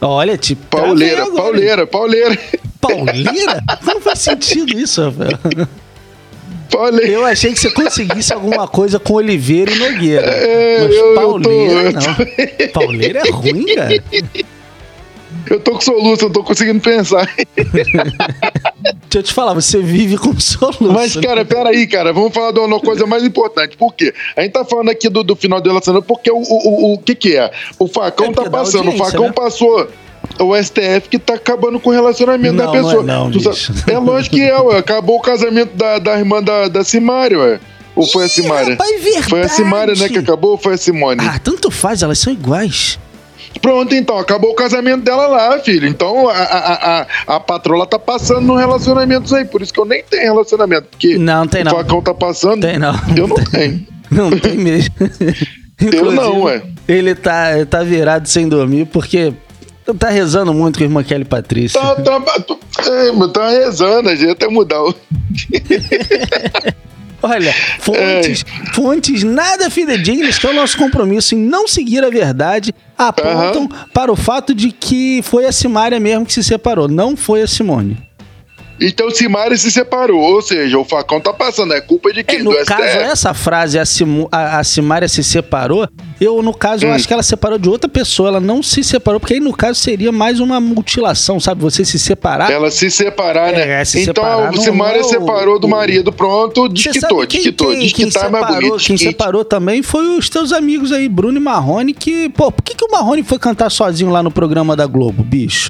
Olha, 0.00 0.36
tipo... 0.38 0.64
Pauleira, 0.76 1.22
agora. 1.24 1.42
pauleira, 1.42 1.86
pauleira. 1.86 2.38
Pauleira? 2.80 3.62
Não 3.84 4.00
faz 4.00 4.20
sentido 4.20 4.78
isso, 4.78 5.02
Rafael. 5.02 5.38
Pauleira. 6.70 7.10
Eu 7.12 7.24
achei 7.24 7.52
que 7.52 7.58
você 7.58 7.70
conseguisse 7.70 8.32
alguma 8.32 8.68
coisa 8.68 8.98
com 9.00 9.14
Oliveira 9.14 9.72
e 9.72 9.78
Nogueira. 9.78 10.26
É, 10.26 10.78
Mas 10.84 10.94
eu- 10.94 11.06
eu 11.06 11.14
tô- 11.14 11.20
Pauleira, 11.20 11.72
eu 11.82 11.92
não. 11.92 12.68
Pauleira 12.72 13.22
é 13.26 13.30
ruim, 13.30 13.74
cara. 13.74 14.04
Eu 15.50 15.60
tô 15.60 15.72
com 15.72 15.80
soluço, 15.80 16.24
eu 16.26 16.30
tô 16.30 16.44
conseguindo 16.44 16.78
pensar. 16.80 17.26
Deixa 19.10 19.18
eu 19.18 19.22
te 19.22 19.32
falar, 19.32 19.54
você 19.54 19.80
vive 19.80 20.18
com 20.18 20.32
soluço. 20.40 20.92
Mas, 20.92 21.16
cara, 21.16 21.44
peraí, 21.44 21.86
cara, 21.86 22.12
vamos 22.12 22.32
falar 22.32 22.52
de 22.52 22.60
uma 22.60 22.78
coisa 22.80 23.06
mais 23.06 23.22
importante. 23.24 23.76
Por 23.76 23.94
quê? 23.94 24.12
A 24.36 24.42
gente 24.42 24.52
tá 24.52 24.64
falando 24.64 24.90
aqui 24.90 25.08
do, 25.08 25.22
do 25.24 25.34
final 25.34 25.60
do 25.60 25.68
relacionamento, 25.68 26.06
porque 26.06 26.30
o, 26.30 26.36
o, 26.36 26.42
o, 26.42 26.94
o 26.94 26.98
que 26.98 27.14
que 27.14 27.36
é? 27.36 27.50
O 27.78 27.88
facão 27.88 28.26
É 28.26 28.32
tá 28.32 28.50
passando, 28.50 28.90
o 28.90 28.96
facão 28.96 29.26
né? 29.26 29.32
passou. 29.32 29.88
O 30.40 30.54
STF 30.62 31.08
que 31.10 31.18
tá 31.18 31.34
acabando 31.34 31.80
com 31.80 31.88
o 31.88 31.92
relacionamento 31.92 32.54
Não, 32.54 32.66
da 32.66 32.70
pessoa. 32.70 33.02
não 33.02 33.28
é 33.28 33.30
não, 33.30 33.40
sabe- 33.54 33.90
é 33.92 33.98
lógico 33.98 34.36
que 34.36 34.42
é, 34.42 34.56
ué. 34.60 34.76
Acabou 34.78 35.16
o 35.16 35.20
casamento 35.22 35.74
da, 35.74 35.98
da 35.98 36.18
irmã 36.18 36.42
da, 36.42 36.68
da 36.68 36.84
Simária, 36.84 37.38
ué. 37.38 37.60
Ou 37.96 38.06
foi 38.06 38.24
a 38.24 38.26
Ih, 38.26 38.30
Simária? 38.30 38.70
rapaz, 38.72 39.02
verdade. 39.02 39.28
Foi 39.30 39.40
a 39.40 39.48
Simária, 39.48 39.94
né, 39.94 40.08
que 40.08 40.18
acabou 40.18 40.52
ou 40.52 40.58
foi 40.58 40.74
a 40.74 40.76
Simone? 40.76 41.20
Ah, 41.26 41.38
tanto 41.42 41.70
faz, 41.70 42.02
elas 42.02 42.18
são 42.18 42.32
iguais. 42.32 42.98
Pronto, 43.60 43.94
então, 43.94 44.18
acabou 44.18 44.50
o 44.52 44.54
casamento 44.54 45.02
dela 45.02 45.26
lá, 45.26 45.58
filho. 45.60 45.86
Então 45.88 46.28
a, 46.28 46.32
a, 46.32 47.00
a, 47.00 47.06
a 47.36 47.40
patroa 47.40 47.86
tá 47.86 47.98
passando 47.98 48.42
no 48.42 48.56
relacionamentos 48.56 49.32
aí. 49.32 49.44
Por 49.44 49.62
isso 49.62 49.72
que 49.72 49.80
eu 49.80 49.84
nem 49.84 50.02
tenho 50.02 50.32
relacionamento. 50.32 50.88
Porque 50.90 51.18
Não, 51.18 51.46
tem 51.46 51.64
não. 51.64 51.72
o 51.72 51.76
facão 51.76 52.02
tá 52.02 52.14
passando. 52.14 52.62
Tem 52.62 52.78
não. 52.78 52.94
Eu 53.16 53.28
não 53.28 53.36
tenho. 53.36 53.86
Não 54.10 54.30
tem 54.38 54.56
mesmo. 54.56 54.94
Eu 55.80 56.12
não, 56.12 56.42
ué. 56.42 56.62
Ele 56.86 57.14
tá, 57.14 57.64
tá 57.68 57.82
virado 57.82 58.28
sem 58.28 58.48
dormir 58.48 58.86
porque 58.86 59.32
tá 59.98 60.08
rezando 60.08 60.52
muito 60.52 60.78
com 60.78 60.84
a 60.84 60.86
irmã 60.86 61.02
Kelly 61.02 61.24
Patrícia. 61.24 61.80
Tá, 61.80 61.94
tá, 61.96 62.22
é, 62.86 63.12
mas 63.12 63.32
tá 63.32 63.48
rezando, 63.48 64.08
a 64.08 64.14
gente 64.14 64.30
até 64.30 64.48
mudar 64.48 64.82
o. 64.82 64.94
Olha, 67.20 67.52
fontes, 67.80 68.44
fontes 68.72 69.24
nada 69.24 69.68
fidedignas, 69.68 70.38
que 70.38 70.46
é 70.46 70.50
o 70.50 70.54
nosso 70.54 70.78
compromisso 70.78 71.34
em 71.34 71.38
não 71.38 71.66
seguir 71.66 72.04
a 72.04 72.10
verdade, 72.10 72.72
apontam 72.98 73.68
para 73.94 74.10
o 74.12 74.16
fato 74.16 74.52
de 74.54 74.72
que 74.72 75.22
foi 75.22 75.46
a 75.46 75.52
Simária 75.52 76.00
mesmo 76.00 76.26
que 76.26 76.32
se 76.32 76.42
separou, 76.42 76.88
não 76.88 77.16
foi 77.16 77.42
a 77.42 77.46
Simone. 77.46 77.96
Então 78.80 79.10
Simária 79.10 79.56
se 79.56 79.70
separou, 79.72 80.20
ou 80.20 80.40
seja, 80.40 80.78
o 80.78 80.84
facão 80.84 81.20
tá 81.20 81.32
passando. 81.32 81.74
É 81.74 81.80
culpa 81.80 82.12
de 82.12 82.20
É, 82.20 82.22
quem? 82.22 82.42
no 82.42 82.50
Do 82.52 82.64
caso, 82.64 82.82
STF. 82.84 82.98
essa 82.98 83.34
frase, 83.34 83.78
a, 83.78 83.82
a, 84.30 84.58
a 84.60 84.64
Simária 84.64 85.08
se 85.08 85.24
separou, 85.24 85.88
eu, 86.20 86.42
no 86.42 86.52
caso, 86.54 86.84
Hum. 86.84 86.88
eu 86.88 86.94
acho 86.94 87.06
que 87.06 87.12
ela 87.12 87.22
separou 87.22 87.58
de 87.58 87.68
outra 87.68 87.88
pessoa, 87.88 88.28
ela 88.28 88.40
não 88.40 88.62
se 88.62 88.82
separou, 88.82 89.20
porque 89.20 89.34
aí, 89.34 89.40
no 89.40 89.52
caso, 89.56 89.78
seria 89.80 90.10
mais 90.10 90.40
uma 90.40 90.60
mutilação, 90.60 91.38
sabe? 91.38 91.62
Você 91.62 91.84
se 91.84 91.98
separar. 91.98 92.50
Ela 92.50 92.70
se 92.70 92.90
separar, 92.90 93.52
né? 93.52 93.80
É, 93.80 93.84
se 93.84 94.00
então 94.02 94.24
separar 94.24 94.52
não 94.52 94.62
Simária 94.62 94.98
é 94.98 95.02
o- 95.02 95.04
separou 95.04 95.58
do 95.58 95.68
marido, 95.68 96.12
pronto, 96.12 96.68
desquitou, 96.68 97.18
quem, 97.26 97.40
desquitou. 97.40 97.68
quem, 97.68 97.78
quem 97.78 97.86
Desquitar 98.06 98.26
é 98.26 98.28
mais 98.30 98.46
separou, 98.46 98.70
bonito. 98.70 98.86
quem 98.86 98.96
separou 98.96 99.44
também 99.44 99.82
foi 99.82 100.18
os 100.18 100.28
teus 100.28 100.52
amigos 100.52 100.92
aí, 100.92 101.08
Bruno 101.08 101.36
e 101.38 101.40
Marrone, 101.40 101.92
que... 101.94 102.28
Pô, 102.30 102.50
por 102.50 102.62
que, 102.62 102.74
que 102.74 102.84
o 102.84 102.90
Marrone 102.90 103.22
foi 103.22 103.38
cantar 103.38 103.70
sozinho 103.70 104.10
lá 104.10 104.22
no 104.22 104.30
programa 104.30 104.74
da 104.76 104.86
Globo, 104.86 105.22
bicho? 105.22 105.68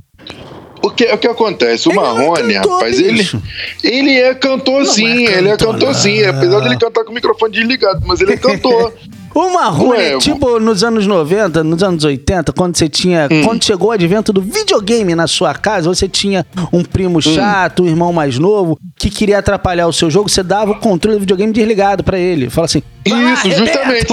O 0.83 0.91
que, 0.91 1.05
o 1.13 1.19
que 1.19 1.27
acontece? 1.27 1.89
O 1.89 1.93
Ele 1.93 1.99
não 2.01 2.07
é 2.07 2.15
Marrone, 2.19 2.55
cantor, 2.55 2.73
rapaz, 2.75 3.01
ele, 3.01 3.13
bicho. 3.19 3.43
ele 3.83 4.13
é 4.19 4.35
cantor 4.35 4.79
Não 4.85 4.87
sim, 4.87 5.27
é 5.27 5.39
ele 5.39 5.49
é 5.49 5.57
cantor, 5.57 5.73
cantor 5.75 5.95
sim, 5.95 6.23
não. 6.23 6.31
apesar 6.31 6.61
dele 6.61 6.77
cantar 6.79 7.05
com 7.05 7.11
o 7.11 7.15
microfone 7.15 7.53
desligado, 7.53 8.01
mas 8.07 8.21
ele 8.21 8.33
é 8.35 8.37
cantor. 8.37 8.95
O 9.41 9.53
Marrone 9.55 9.91
Ué, 9.91 10.15
é 10.15 10.19
tipo 10.19 10.59
nos 10.59 10.83
anos 10.83 11.07
90, 11.07 11.63
nos 11.63 11.81
anos 11.81 12.03
80, 12.03 12.53
quando 12.53 12.77
você 12.77 12.89
tinha. 12.89 13.29
Hum. 13.31 13.45
Quando 13.45 13.63
chegou 13.65 13.91
o 13.91 13.93
advento 13.93 14.33
do 14.33 14.41
videogame 14.43 15.15
na 15.15 15.29
sua 15.29 15.55
casa, 15.55 15.89
você 15.89 16.09
tinha 16.09 16.45
um 16.73 16.79
Hum. 16.81 16.83
primo 16.85 17.23
chato, 17.23 17.85
um 17.85 17.87
irmão 17.87 18.13
mais 18.13 18.37
novo, 18.37 18.77
que 18.97 19.09
queria 19.09 19.39
atrapalhar 19.39 19.87
o 19.87 19.93
seu 19.93 20.11
jogo, 20.11 20.29
você 20.29 20.43
dava 20.43 20.73
o 20.73 20.81
controle 20.81 21.19
do 21.19 21.21
videogame 21.21 21.53
desligado 21.53 22.03
pra 22.03 22.19
ele. 22.19 22.51
Fala 22.51 22.65
assim. 22.65 22.83
"Vai 23.09 23.23
lá, 23.23 23.33
Isso, 23.35 23.51
justamente. 23.53 24.07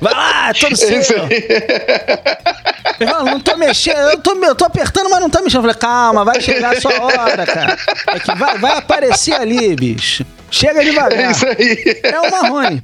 Vai 0.00 0.14
lá, 0.14 0.52
todo 0.54 0.76
seu. 0.76 1.02
Fala, 3.08 3.24
não 3.30 3.40
tô 3.40 3.56
mexendo, 3.56 3.98
eu 4.10 4.18
tô, 4.18 4.32
eu 4.34 4.54
tô 4.54 4.64
apertando, 4.64 5.10
mas 5.10 5.20
não 5.20 5.28
tá 5.30 5.40
mexendo. 5.42 5.58
Eu 5.58 5.62
falei, 5.62 5.76
calma, 5.76 6.24
vai 6.24 6.40
chegar 6.40 6.76
a 6.76 6.80
sua 6.80 6.92
hora, 6.92 7.44
cara. 7.44 7.76
É 8.06 8.34
vai, 8.36 8.58
vai 8.58 8.78
aparecer 8.78 9.34
ali, 9.34 9.74
bicho. 9.74 10.24
Chega 10.50 10.82
devagar. 10.84 11.18
É 11.18 11.30
isso 11.30 11.46
aí. 11.46 12.00
É 12.02 12.20
o 12.20 12.30
Marrone. 12.30 12.80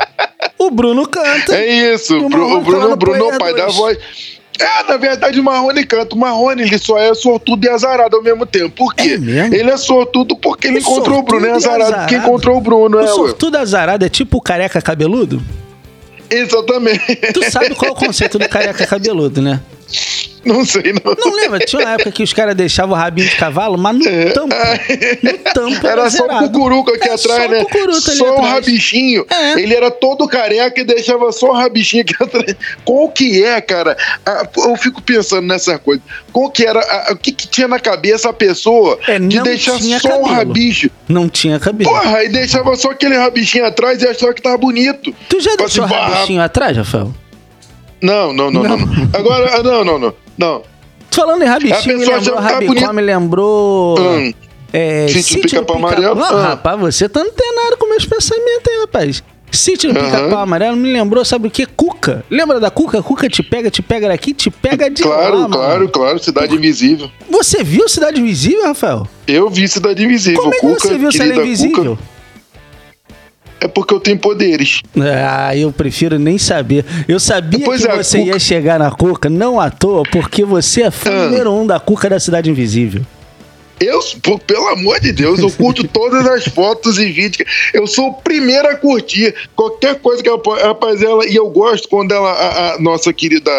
O 0.59 0.71
Bruno 0.71 1.07
canta. 1.09 1.55
É 1.57 1.95
isso. 1.95 2.15
E 2.15 2.19
o 2.19 2.29
Bruno, 2.29 2.57
o 2.59 2.61
Bruno, 2.61 2.89
tá 2.91 2.97
Bruno 2.97 3.31
é 3.31 3.35
o 3.35 3.39
pai 3.39 3.55
da 3.55 3.67
voz. 3.67 3.99
É, 4.61 4.85
na 4.85 4.97
verdade, 4.97 5.41
o 5.41 5.45
Marrone 5.45 5.85
canta. 5.85 6.15
O 6.15 6.19
Marrone, 6.19 6.63
ele 6.63 6.79
só 6.79 6.97
é 6.99 7.13
sortudo 7.15 7.65
e 7.65 7.69
azarado 7.69 8.17
ao 8.17 8.23
mesmo 8.23 8.47
tempo. 8.47 8.71
Por 8.71 8.95
quê? 8.95 9.19
É? 9.19 9.57
Ele 9.57 9.71
é 9.71 9.77
sortudo 9.77 10.37
porque 10.37 10.69
ele 10.69 10.77
O 10.77 10.81
encontrou 10.81 11.19
o 11.19 11.23
Bruno. 11.23 11.47
É 11.47 11.49
e 11.49 11.53
azarado 11.53 11.85
porque 11.93 12.15
azarado. 12.15 12.29
encontrou 12.29 12.57
o 12.59 12.61
Bruno, 12.61 12.97
O 12.99 13.01
é, 13.01 13.05
ué. 13.05 13.09
sortudo 13.09 13.57
azarado 13.59 14.05
é 14.05 14.09
tipo 14.09 14.37
o 14.37 14.41
careca 14.41 14.81
cabeludo? 14.81 15.43
Exatamente. 16.31 17.17
Tu 17.33 17.51
sabe 17.51 17.75
qual 17.75 17.91
é 17.91 17.93
o 17.93 17.97
conceito 17.97 18.39
do 18.39 18.49
careca 18.49 18.87
cabeludo, 18.87 19.43
né? 19.43 19.61
Não 20.45 20.63
sei, 20.65 20.93
não. 20.93 21.15
Não 21.19 21.35
lembra? 21.37 21.59
Tinha 21.61 21.81
uma 21.81 21.93
época 21.93 22.11
que 22.13 22.23
os 22.23 22.33
caras 22.35 22.55
deixavam 22.55 22.95
o 22.95 22.99
rabinho 22.99 23.27
de 23.29 23.35
cavalo, 23.37 23.79
mas 23.79 23.97
no 23.97 24.05
tampo. 24.35 24.55
No 25.23 25.33
tampo 25.55 25.87
Era 25.87 26.11
só 26.11 26.25
o 26.25 26.27
zerado. 26.29 26.51
cucuruco 26.51 26.91
aqui 26.91 27.09
É, 27.09 27.15
atrás, 27.15 27.43
só 27.45 27.49
né? 27.49 27.65
O 27.89 27.93
só 27.95 28.25
o 28.25 28.33
atrás. 28.35 28.49
rabichinho. 28.51 29.25
É. 29.31 29.53
Ele 29.61 29.75
era 29.75 29.91
todo 29.91 30.29
careca 30.29 30.79
e 30.79 30.85
deixava 30.85 31.33
só 31.33 31.47
o 31.49 31.53
rabichinho 31.55 32.03
aqui 32.03 32.15
atrás. 32.23 32.55
Qual 32.85 33.09
que 33.09 33.43
é, 33.43 33.59
cara? 33.63 33.97
Eu 34.59 34.77
fico 34.77 35.01
pensando 35.01 35.47
nessa 35.47 35.79
coisa. 35.79 36.03
Qual 36.31 36.51
que 36.51 36.67
era, 36.67 36.81
o 37.11 37.17
que, 37.17 37.33
que 37.33 37.49
tinha 37.49 37.67
na 37.67 37.79
cabeça 37.81 38.29
a 38.29 38.33
pessoa 38.35 38.99
É, 39.09 39.19
de 39.19 39.41
deixar 39.41 39.79
só 39.81 39.97
o 39.97 40.01
cabelo. 40.01 40.25
rabicho? 40.27 40.91
Não 41.09 41.27
tinha 41.27 41.59
cabelo. 41.59 41.91
Porra, 41.91 42.23
e 42.23 42.29
deixava 42.29 42.77
só 42.77 42.91
aquele 42.91 43.17
rabichinho 43.17 43.65
atrás 43.65 44.03
e 44.03 44.07
achava 44.09 44.35
que 44.35 44.43
tava 44.43 44.59
bonito. 44.59 45.15
Tu 45.29 45.41
já 45.41 45.53
Tipo 45.53 45.63
deixou 45.65 45.85
o 45.85 45.87
assim, 45.87 45.95
rabichinho 45.95 46.43
atrás, 46.43 46.77
Rafael? 46.77 47.15
Não, 48.05 48.33
não, 48.33 48.51
não, 48.51 48.63
não. 48.63 48.77
não. 48.77 49.09
Agora, 49.13 49.57
ah, 49.57 49.63
não, 49.63 49.85
não, 49.85 49.99
não. 49.99 50.15
Não. 50.37 50.63
Falando 51.11 51.43
em 51.43 51.47
rabichinho, 51.47 51.97
A 51.97 51.99
me 51.99 52.05
lembrou 52.07 52.37
rabicó, 52.39 52.75
bonito. 52.75 52.93
me 52.95 53.03
lembrou... 53.03 53.99
Hum. 53.99 54.33
É, 54.73 55.07
Sítio 55.09 55.37
do 55.37 55.43
Pica-Pau 55.43 55.77
Amarelo? 55.77 56.21
Ah, 56.23 56.29
Ah. 56.31 56.43
rapaz, 56.49 56.81
você 56.81 57.09
tá 57.09 57.21
antenado 57.21 57.77
com 57.79 57.89
meus 57.89 58.05
pensamentos 58.05 58.69
aí, 58.69 58.81
rapaz. 58.81 59.23
Sítio 59.53 59.93
do. 59.95 60.01
Pica-Pau 60.01 60.41
Amarelo 60.41 60.77
me 60.77 60.93
lembrou, 60.93 61.25
sabe 61.25 61.47
o 61.47 61.51
que? 61.51 61.65
Cuca. 61.65 62.25
Lembra 62.29 62.59
da 62.59 62.73
Cuca? 62.73 63.01
Cuca 63.01 63.29
te 63.29 63.41
pega, 63.41 63.71
te 63.71 63.81
pega 63.81 64.09
daqui, 64.09 64.35
te 64.35 64.51
pega 64.51 64.91
de 64.91 65.01
Claro, 65.05 65.43
lá, 65.43 65.49
claro, 65.49 65.79
mano. 65.79 65.89
claro. 65.91 66.19
Cidade 66.19 66.57
Invisível. 66.57 67.09
Você 67.31 67.63
viu 67.63 67.89
Cidade 67.89 68.21
Invisível, 68.21 68.65
Rafael? 68.65 69.07
Eu 69.29 69.49
vi 69.49 69.69
Cidade 69.69 70.05
Invisível. 70.05 70.43
Como 70.43 70.53
é 70.55 70.59
que 70.59 70.67
Cuca, 70.67 70.81
você 70.89 70.99
viu 70.99 71.09
é 71.09 71.13
querida 71.13 71.37
invisível? 71.43 71.91
Cuca. 71.97 72.03
É 73.65 73.69
porque 73.69 73.95
eu 73.95 74.01
tenho 74.01 74.19
poderes. 74.19 74.83
Ah, 75.27 75.57
eu 75.57 75.73
prefiro 75.73 76.19
nem 76.19 76.37
saber. 76.37 76.85
Eu 77.09 77.19
sabia 77.19 77.65
Pois 77.65 77.81
que 77.81 77.89
é, 77.91 77.97
você 77.97 78.19
Cuca- 78.19 78.31
ia 78.33 78.39
chegar 78.39 78.79
na 78.79 78.91
Cuca, 78.91 79.31
não 79.31 79.59
à 79.59 79.71
toa, 79.71 80.03
porque 80.13 80.45
você 80.45 80.83
é 80.83 80.91
fã 80.91 81.11
Ah. 81.11 81.25
número 81.31 81.51
um 81.51 81.67
da 81.67 81.81
Cuca 81.81 82.11
da 82.11 82.21
Cidade 82.21 82.51
Invisível. 82.51 83.01
Eu, 83.81 84.01
pô, 84.23 84.39
pelo 84.39 84.69
amor 84.69 85.01
de 85.01 85.13
Deus, 85.13 85.41
eu 85.41 85.51
curto 85.51 85.83
todas 85.89 86.27
as 86.27 86.45
fotos 86.45 86.99
e 86.99 87.07
vídeos. 87.07 87.49
Eu 87.73 87.87
sou 87.87 88.09
o 88.11 88.15
primeiro 88.15 88.69
a 88.69 88.75
curtir 88.77 89.35
qualquer 89.57 89.95
coisa 89.97 90.23
que 90.23 90.29
ela. 90.29 90.41
Rapaz, 90.63 91.01
ela, 91.03 91.27
e 91.27 91.35
eu 91.35 91.49
gosto 91.49 91.89
quando 91.89 92.13
ela, 92.13 92.31
a, 92.31 92.75
a 92.75 92.79
nossa 92.79 93.15
querida 93.15 93.51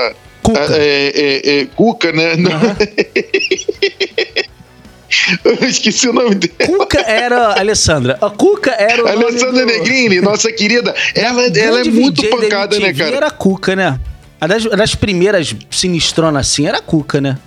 Cuca. 0.44 0.60
a- 0.60 0.78
é, 0.78 1.12
é, 1.16 1.60
é, 1.62 1.66
Cuca, 1.76 2.12
né? 2.12 2.34
eu 5.44 5.68
esqueci 5.68 6.08
o 6.10 6.14
nome 6.14 6.36
dela. 6.36 6.54
Cuca 6.66 7.00
era 7.02 7.60
Alessandra. 7.60 8.18
A 8.22 8.30
Cuca 8.30 8.72
era 8.72 9.04
o 9.04 9.08
Alessandra 9.08 9.66
do... 9.66 9.66
Negrini, 9.66 10.20
nossa 10.22 10.52
querida, 10.52 10.94
ela, 11.14 11.44
ela 11.48 11.82
é 11.82 11.84
muito 11.86 12.28
pancada, 12.30 12.80
né, 12.80 12.94
cara? 12.94 13.16
Era 13.16 13.28
a 13.28 13.32
Cuca, 13.32 13.76
né? 13.76 14.00
A 14.42 14.48
das, 14.48 14.66
a 14.66 14.76
das 14.76 14.96
primeiras 14.96 15.56
sinistrona 15.72 16.40
assim 16.40 16.68
era 16.68 16.78
a 16.80 16.82
Cuca, 16.82 17.22
né? 17.22 17.38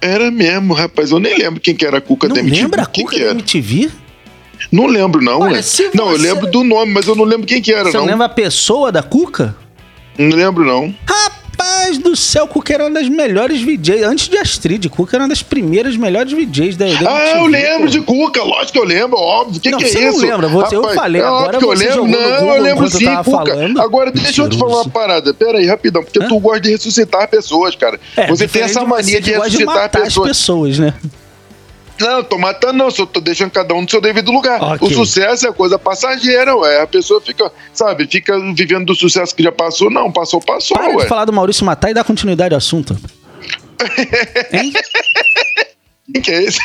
Era 0.00 0.30
mesmo, 0.30 0.74
rapaz. 0.74 1.10
Eu 1.10 1.18
nem 1.18 1.36
lembro 1.36 1.60
quem 1.60 1.74
que 1.74 1.84
era 1.84 1.98
a 1.98 2.00
Cuca 2.00 2.28
Não 2.28 2.34
da 2.36 2.40
MTV. 2.40 2.62
lembra 2.62 2.82
a 2.82 2.86
Cuca 2.86 3.18
da? 3.18 3.30
MTV? 3.32 3.90
Não 4.70 4.86
lembro, 4.86 5.20
não. 5.22 5.40
Olha, 5.40 5.56
né? 5.56 5.62
se 5.62 5.90
Não, 5.92 6.10
eu 6.12 6.18
você- 6.18 6.28
lembro 6.32 6.46
do 6.50 6.62
nome, 6.62 6.92
mas 6.92 7.06
eu 7.06 7.14
não 7.16 7.24
lembro 7.24 7.46
quem 7.46 7.60
que 7.60 7.72
era, 7.72 7.84
Você 7.90 7.96
não. 7.96 8.04
não 8.04 8.12
lembra 8.12 8.26
a 8.26 8.30
pessoa 8.30 8.90
da 8.92 9.02
Cuca? 9.02 9.54
Não 10.16 10.34
lembro, 10.34 10.64
não. 10.64 10.94
Rapaz 11.06 11.35
do 11.98 12.14
céu, 12.16 12.46
Cuca 12.46 12.74
era 12.74 12.84
uma 12.84 12.90
das 12.90 13.08
melhores 13.08 13.60
VJs. 13.62 14.02
Antes 14.02 14.28
de 14.28 14.36
Astrid, 14.38 14.88
Cuca 14.88 15.16
era 15.16 15.22
uma 15.24 15.28
das 15.28 15.42
primeiras 15.42 15.96
melhores 15.96 16.32
VJs 16.32 16.76
da, 16.76 16.86
da 16.86 16.92
Ah, 17.10 17.20
MTV, 17.22 17.38
eu 17.38 17.46
lembro 17.46 17.80
pô. 17.84 17.86
de 17.88 18.00
Cuca, 18.00 18.42
lógico 18.42 18.72
que 18.72 18.78
eu 18.78 18.84
lembro, 18.84 19.16
óbvio. 19.18 19.58
O 19.58 19.60
que, 19.60 19.70
Não, 19.70 19.78
que 19.78 19.84
é 19.84 19.88
você 19.88 20.00
não 20.00 20.10
isso? 20.10 20.26
lembra, 20.26 20.48
você- 20.48 20.76
eu 20.76 20.84
falei, 20.94 21.22
é 21.22 21.24
agora 21.24 21.58
que 21.58 21.64
eu 21.64 21.72
lembro. 21.72 22.06
Não, 22.06 22.18
Google 22.40 22.56
eu 22.56 22.62
lembro 22.62 22.84
eu 22.86 22.90
sim, 22.90 23.04
tava 23.04 23.24
Cuca. 23.24 23.36
falando. 23.54 23.80
Agora, 23.80 24.10
deixa 24.10 24.28
eu 24.42 24.48
te 24.48 24.52
Mentiroso. 24.56 24.58
falar 24.58 24.82
uma 24.82 24.90
parada. 24.90 25.32
Pera 25.34 25.58
aí, 25.58 25.66
rapidão, 25.66 26.02
porque 26.02 26.18
Hã? 26.22 26.28
tu 26.28 26.38
gosta 26.40 26.60
de 26.60 26.70
ressuscitar 26.70 27.28
pessoas, 27.28 27.74
cara. 27.76 27.98
É, 28.16 28.26
você 28.26 28.48
tem 28.48 28.62
essa 28.62 28.80
de 28.80 28.86
mania 28.86 29.20
de 29.20 29.30
gosta 29.32 29.44
ressuscitar 29.44 29.74
matar 29.74 30.02
pessoas. 30.02 30.30
as 30.30 30.36
pessoas, 30.38 30.78
né? 30.78 30.94
Não, 32.00 32.22
tô 32.24 32.38
matando, 32.38 32.74
não. 32.74 32.90
Só 32.90 33.06
tô 33.06 33.20
deixando 33.20 33.50
cada 33.50 33.74
um 33.74 33.82
no 33.82 33.88
seu 33.90 34.00
devido 34.00 34.30
lugar. 34.32 34.62
Ok. 34.62 34.88
O 34.88 34.90
sucesso 34.94 35.46
é 35.48 35.52
coisa 35.52 35.78
passageira, 35.78 36.54
ué. 36.56 36.82
A 36.82 36.86
pessoa 36.86 37.20
fica, 37.20 37.50
sabe, 37.72 38.06
fica 38.06 38.38
vivendo 38.54 38.84
do 38.86 38.94
sucesso 38.94 39.34
que 39.34 39.42
já 39.42 39.52
passou. 39.52 39.90
Não, 39.90 40.10
passou, 40.12 40.40
passou, 40.40 40.76
Para 40.76 40.90
ué. 40.96 41.02
de 41.02 41.08
falar 41.08 41.24
do 41.24 41.32
Maurício 41.32 41.64
matar 41.64 41.90
e 41.90 41.94
dar 41.94 42.04
continuidade 42.04 42.54
ao 42.54 42.58
assunto. 42.58 42.96
Hein? 44.52 44.72
Quem 46.12 46.22
que 46.22 46.30
é 46.30 46.42
esse? 46.44 46.60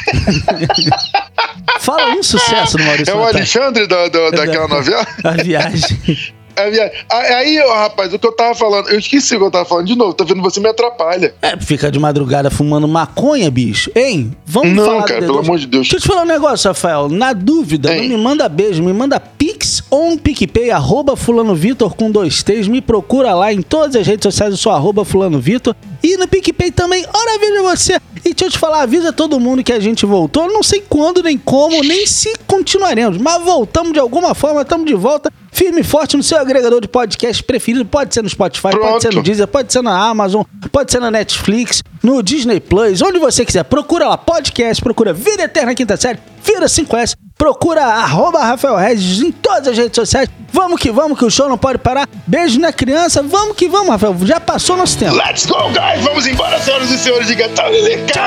Fala 1.81 2.11
um 2.15 2.21
sucesso 2.23 2.77
do 2.77 2.83
Maurício 2.83 3.11
É 3.11 3.15
o 3.15 3.19
Matar. 3.19 3.35
Alexandre 3.37 3.87
da, 3.87 4.07
da- 4.07 4.29
daquela 4.29 4.67
novela? 4.67 5.05
A 5.23 5.31
viagem. 5.31 5.99
É, 6.61 6.71
via- 6.71 6.91
Aí, 7.09 7.59
ó, 7.61 7.73
rapaz, 7.75 8.13
o 8.13 8.19
que 8.19 8.27
eu 8.27 8.31
tava 8.31 8.53
falando, 8.55 8.89
eu 8.89 8.99
esqueci 8.99 9.35
o 9.35 9.39
que 9.39 9.45
eu 9.45 9.51
tava 9.51 9.65
falando 9.65 9.87
de 9.87 9.95
novo, 9.95 10.13
tá 10.13 10.23
vendo? 10.23 10.41
Você 10.41 10.59
me 10.59 10.69
atrapalha. 10.69 11.33
É, 11.41 11.57
fica 11.57 11.91
de 11.91 11.99
madrugada 11.99 12.49
fumando 12.51 12.87
maconha, 12.87 13.49
bicho. 13.51 13.91
Hein? 13.95 14.35
Vamos 14.45 14.73
Não, 14.73 14.85
falar 14.85 15.01
do 15.01 15.05
cara, 15.07 15.19
D2. 15.21 15.25
pelo 15.25 15.39
amor 15.39 15.59
de 15.59 15.67
Deus. 15.67 15.81
Deixa 15.83 15.97
eu 15.97 16.01
te 16.01 16.07
falar 16.07 16.21
um 16.23 16.25
negócio, 16.25 16.67
Rafael. 16.69 17.09
Na 17.09 17.33
dúvida, 17.33 17.95
Hein? 17.95 18.09
não 18.09 18.17
me 18.17 18.23
manda 18.23 18.47
beijo, 18.49 18.81
me 18.83 18.93
manda 18.93 19.19
pix 19.61 19.83
um 19.91 20.17
PicPay, 20.17 20.71
arroba 20.71 21.15
fulano 21.15 21.53
Vitor 21.53 21.93
com 21.93 22.09
dois 22.09 22.41
T's. 22.41 22.67
Me 22.67 22.81
procura 22.81 23.35
lá 23.35 23.53
em 23.53 23.61
todas 23.61 23.95
as 23.95 24.07
redes 24.07 24.23
sociais, 24.23 24.51
eu 24.51 24.57
sou 24.57 24.71
arroba 24.71 25.05
fulano 25.05 25.39
Vitor. 25.39 25.75
E 26.01 26.17
no 26.17 26.27
PicPay 26.27 26.71
também, 26.71 27.05
ora 27.05 27.39
veja 27.39 27.61
você. 27.61 28.01
E 28.25 28.33
deixa 28.33 28.45
eu 28.45 28.49
te 28.49 28.57
falar, 28.57 28.81
avisa 28.81 29.13
todo 29.13 29.39
mundo 29.39 29.63
que 29.63 29.71
a 29.71 29.79
gente 29.79 30.05
voltou. 30.05 30.47
Não 30.51 30.63
sei 30.63 30.83
quando, 30.89 31.21
nem 31.21 31.37
como, 31.37 31.83
nem 31.83 32.07
se 32.07 32.33
continuaremos. 32.47 33.17
Mas 33.17 33.43
voltamos 33.43 33.93
de 33.93 33.99
alguma 33.99 34.33
forma, 34.33 34.61
estamos 34.61 34.87
de 34.87 34.95
volta. 34.95 35.31
Firme 35.51 35.81
e 35.81 35.83
forte 35.83 36.17
no 36.17 36.23
seu 36.23 36.39
agregador 36.39 36.81
de 36.81 36.87
podcast 36.87 37.43
preferido. 37.43 37.85
Pode 37.85 38.13
ser 38.13 38.23
no 38.23 38.29
Spotify, 38.29 38.61
pode 38.63 38.79
Pronto. 38.79 39.01
ser 39.01 39.13
no 39.13 39.21
Deezer, 39.21 39.47
pode 39.47 39.71
ser 39.71 39.83
na 39.83 39.95
Amazon, 39.95 40.43
pode 40.71 40.91
ser 40.91 40.99
na 40.99 41.11
Netflix, 41.11 41.83
no 42.01 42.23
Disney 42.23 42.59
Plus, 42.59 43.01
onde 43.01 43.19
você 43.19 43.45
quiser. 43.45 43.63
Procura 43.63 44.07
lá, 44.07 44.17
podcast, 44.17 44.81
procura 44.81 45.13
Vida 45.13 45.43
Eterna 45.43 45.75
Quinta 45.75 45.97
Série, 45.97 46.19
Vira 46.43 46.65
5S, 46.65 47.15
procura 47.41 47.83
arroba 47.83 48.37
Rafael 48.43 48.75
Regis 48.75 49.19
em 49.23 49.31
todas 49.31 49.69
as 49.69 49.75
redes 49.75 49.95
sociais. 49.95 50.29
Vamos 50.53 50.79
que 50.79 50.91
vamos, 50.91 51.17
que 51.17 51.25
o 51.25 51.31
show 51.31 51.49
não 51.49 51.57
pode 51.57 51.79
parar. 51.79 52.07
Beijo 52.27 52.59
na 52.59 52.71
criança, 52.71 53.23
vamos 53.23 53.57
que 53.57 53.67
vamos, 53.67 53.89
Rafael. 53.89 54.15
Já 54.21 54.39
passou 54.39 54.77
nosso 54.77 54.95
tempo. 54.99 55.15
Let's 55.15 55.47
go, 55.47 55.57
guys! 55.69 56.03
Vamos 56.03 56.27
embora, 56.27 56.59
senhoras 56.59 56.91
e 56.91 56.99
senhores, 56.99 57.25
diga 57.25 57.49
tchau, 57.49 57.67
Leleca! 57.67 58.21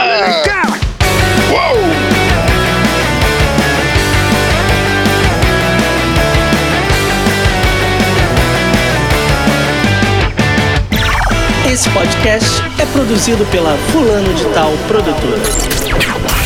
Uou! 1.49 1.79
Esse 11.73 11.89
podcast 11.91 12.63
é 12.81 12.87
produzido 12.87 13.45
pela 13.53 13.77
Fulano 13.93 14.35
de 14.35 14.45
Tal 14.47 14.73
Produtora. 14.89 16.44